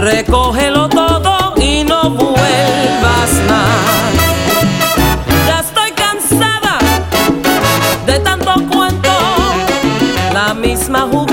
[0.00, 4.14] recógelo todo y no vuelvas más.
[5.46, 6.78] Ya estoy cansada
[8.06, 9.10] de tanto cuento,
[10.32, 11.29] la misma jugada.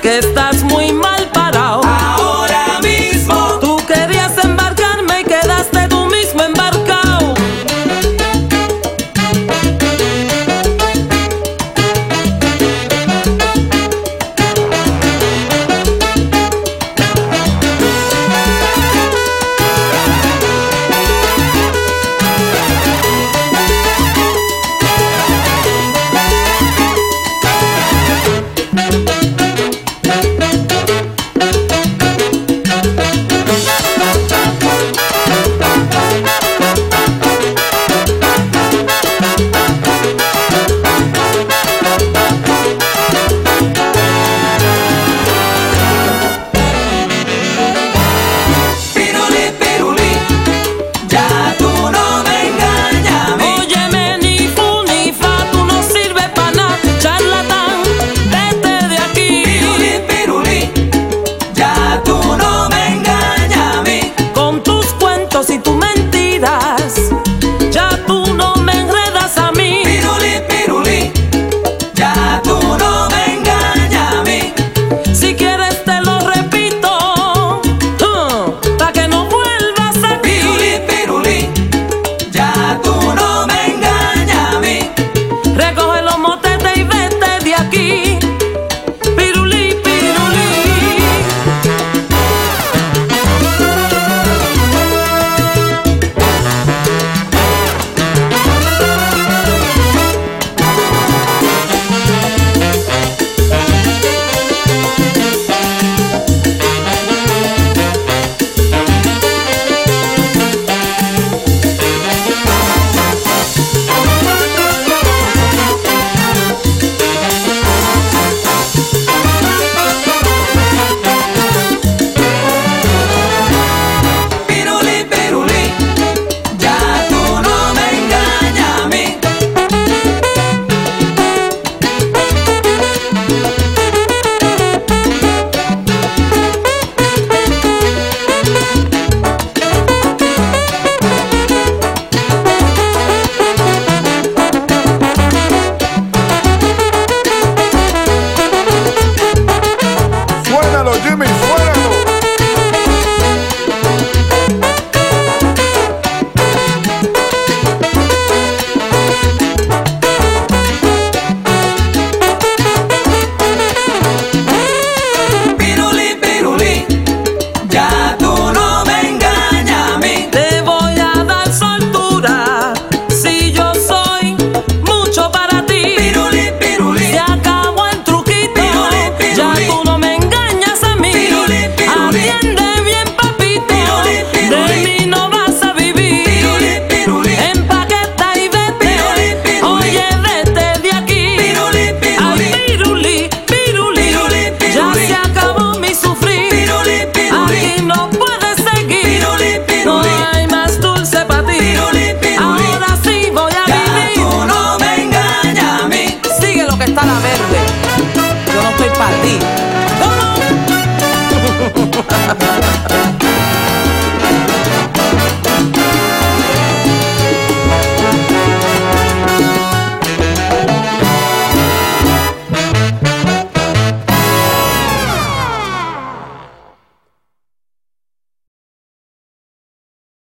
[0.00, 1.09] que estás muy mal.